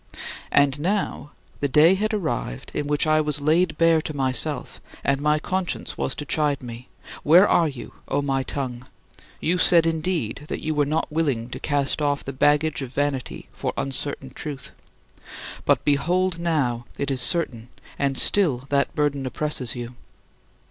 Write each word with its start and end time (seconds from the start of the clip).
And 0.51 0.79
now 0.79 1.29
the 1.59 1.67
day 1.67 1.93
had 1.93 2.11
arrived 2.11 2.71
in 2.73 2.87
which 2.87 3.05
I 3.05 3.21
was 3.21 3.39
laid 3.39 3.77
bare 3.77 4.01
to 4.01 4.15
myself 4.17 4.81
and 5.03 5.21
my 5.21 5.37
conscience 5.37 5.95
was 5.95 6.15
to 6.15 6.25
chide 6.25 6.63
me: 6.63 6.89
"Where 7.21 7.47
are 7.47 7.67
you, 7.67 7.93
O 8.07 8.23
my 8.23 8.41
tongue? 8.41 8.87
You 9.39 9.59
said 9.59 9.85
indeed 9.85 10.45
that 10.47 10.59
you 10.59 10.73
were 10.73 10.87
not 10.87 11.11
willing 11.11 11.49
to 11.49 11.59
cast 11.59 12.01
off 12.01 12.25
the 12.25 12.33
baggage 12.33 12.81
of 12.81 12.91
vanity 12.91 13.47
for 13.53 13.73
uncertain 13.77 14.31
truth. 14.31 14.71
But 15.65 15.85
behold 15.85 16.39
now 16.39 16.85
it 16.97 17.11
is 17.11 17.21
certain, 17.21 17.69
and 17.99 18.17
still 18.17 18.65
that 18.69 18.95
burden 18.95 19.23
oppresses 19.27 19.75
you. 19.75 19.93